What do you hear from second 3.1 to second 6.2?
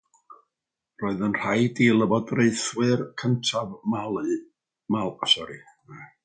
cyntaf Malla ymdopi â sawl thrychineb.